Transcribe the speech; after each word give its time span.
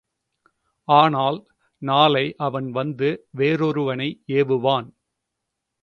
ஆனால், 0.87 1.37
நாளை 1.81 2.25
அவன் 2.39 2.71
வந்து 2.71 3.09
வேறொருவனை 3.37 4.09
ஏவுவான். 4.31 4.89